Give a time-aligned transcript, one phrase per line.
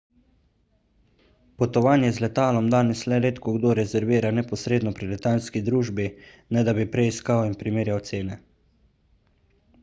[1.63, 6.09] potovanje z letalom danes le redkokdo rezervira neposredno pri letalski družbi
[6.59, 8.41] ne da bi prej iskal in primerjal cene